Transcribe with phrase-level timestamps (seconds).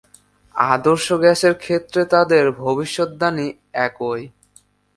[0.55, 3.47] আদর্শ গ্যাসের ক্ষেত্রে তাদের ভবিষ্যদ্বাণী
[3.79, 4.21] একই।